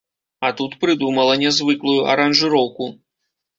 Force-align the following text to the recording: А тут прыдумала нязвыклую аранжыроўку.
А 0.47 0.49
тут 0.61 0.77
прыдумала 0.85 1.35
нязвыклую 1.43 2.01
аранжыроўку. 2.17 2.91